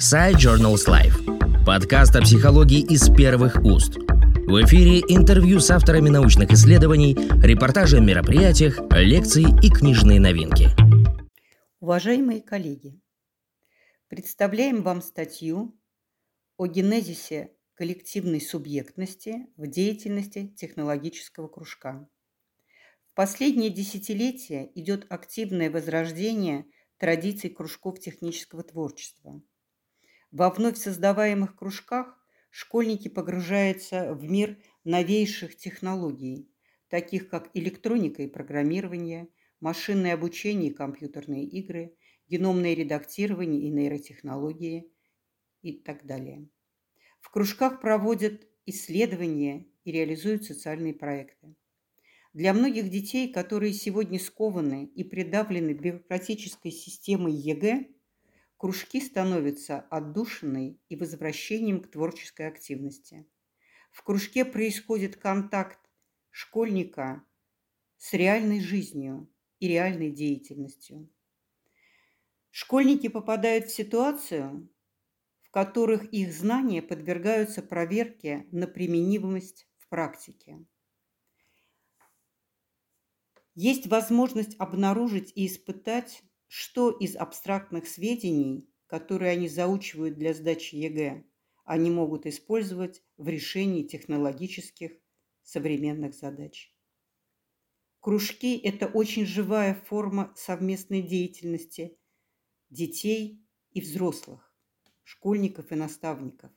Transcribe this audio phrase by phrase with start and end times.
[0.00, 1.66] Side Journals Life.
[1.66, 3.98] Подкаст о психологии из первых уст.
[3.98, 10.70] В эфире интервью с авторами научных исследований, репортажи о мероприятиях, лекции и книжные новинки.
[11.80, 12.98] Уважаемые коллеги,
[14.08, 15.78] представляем вам статью
[16.56, 22.08] о генезисе коллективной субъектности в деятельности технологического кружка.
[23.04, 26.64] В последние десятилетия идет активное возрождение
[26.96, 29.42] традиций кружков технического творчества–
[30.30, 32.18] во вновь создаваемых кружках
[32.50, 36.48] школьники погружаются в мир новейших технологий,
[36.88, 39.28] таких как электроника и программирование,
[39.60, 41.96] машинное обучение и компьютерные игры,
[42.28, 44.92] геномное редактирование и нейротехнологии
[45.62, 46.48] и так далее.
[47.20, 51.54] В кружках проводят исследования и реализуют социальные проекты.
[52.32, 57.88] Для многих детей, которые сегодня скованы и придавлены бюрократической системой ЕГЭ,
[58.60, 63.26] кружки становятся отдушиной и возвращением к творческой активности.
[63.90, 65.78] В кружке происходит контакт
[66.28, 67.24] школьника
[67.96, 71.08] с реальной жизнью и реальной деятельностью.
[72.50, 74.68] Школьники попадают в ситуацию,
[75.40, 80.66] в которых их знания подвергаются проверке на применимость в практике.
[83.54, 91.24] Есть возможность обнаружить и испытать что из абстрактных сведений, которые они заучивают для сдачи ЕГЭ,
[91.64, 94.90] они могут использовать в решении технологических
[95.44, 96.74] современных задач.
[98.00, 101.96] Кружки– это очень живая форма совместной деятельности
[102.68, 104.52] детей и взрослых,
[105.04, 106.50] школьников и наставников.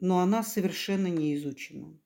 [0.00, 1.98] Но она совершенно не изучена.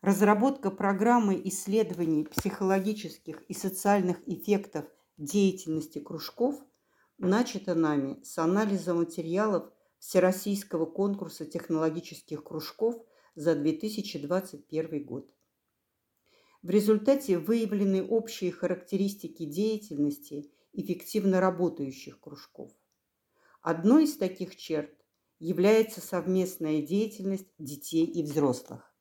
[0.00, 6.54] Разработка программы исследований психологических и социальных эффектов деятельности кружков
[7.18, 15.28] начата нами с анализа материалов Всероссийского конкурса технологических кружков за 2021 год.
[16.62, 22.70] В результате выявлены общие характеристики деятельности эффективно работающих кружков.
[23.62, 24.92] Одной из таких черт
[25.40, 28.94] является совместная деятельность детей и взрослых.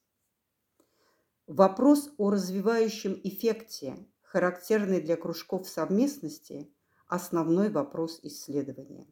[1.48, 6.70] Вопрос о развивающем эффекте, характерный для кружков совместности,
[7.08, 9.08] основной вопрос исследования.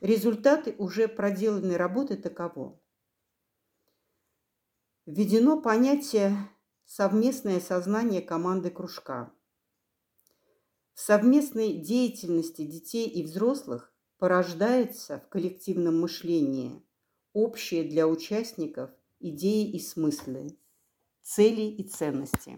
[0.00, 2.80] Результаты уже проделанной работы таково.
[5.06, 6.36] Введено понятие
[6.84, 9.32] «совместное сознание команды кружка».
[10.92, 16.82] В совместной деятельности детей и взрослых порождается в коллективном мышлении
[17.32, 18.90] общие для участников
[19.20, 20.58] идеи и смыслы,
[21.26, 22.56] цели и ценности.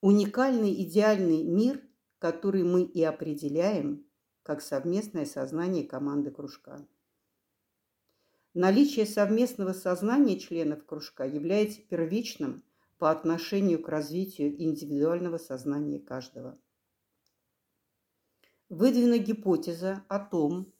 [0.00, 1.82] Уникальный идеальный мир,
[2.18, 4.06] который мы и определяем
[4.42, 6.88] как совместное сознание команды кружка.
[8.54, 12.64] Наличие совместного сознания членов кружка является первичным
[12.96, 16.58] по отношению к развитию индивидуального сознания каждого.
[18.70, 20.72] Выдвинута гипотеза о том,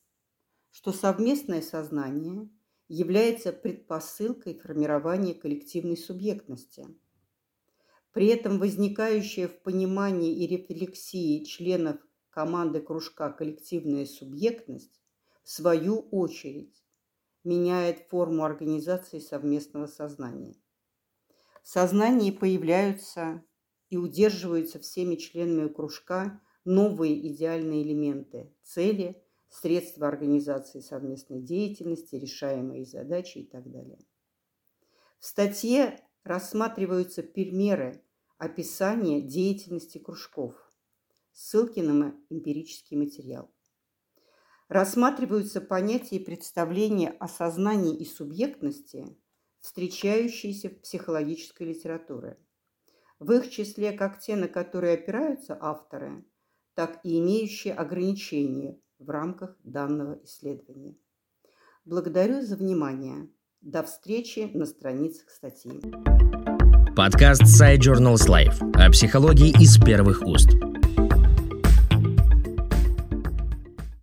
[0.70, 2.48] что совместное сознание–
[2.88, 6.87] является предпосылкой формирования коллективной субъектности.
[8.12, 11.97] При этом возникающая в понимании и рефлексии членов
[12.31, 15.00] команды кружка коллективная субъектность,
[15.43, 16.84] в свою очередь,
[17.44, 20.54] меняет форму организации совместного сознания.
[21.62, 23.43] В сознании появляются
[23.88, 29.21] и удерживаются всеми членами кружка новые идеальные элементы, цели–
[29.52, 33.98] средства организации совместной деятельности, решаемые задачи и так далее.
[35.18, 38.02] В статье рассматриваются примеры
[38.38, 40.54] описания деятельности кружков,
[41.32, 43.52] ссылки на эмпирический материал.
[44.68, 49.04] Рассматриваются понятия и представления о сознании и субъектности,
[49.60, 52.38] встречающиеся в психологической литературе.
[53.19, 56.24] В их числе как те, на которые опираются авторы,
[56.74, 60.96] так и имеющие ограничения в рамках данного исследования.
[61.84, 63.28] Благодарю за внимание.
[63.60, 65.81] До встречи на страницах статьи.
[66.96, 70.50] Подкаст Side Journals Life о психологии из первых уст.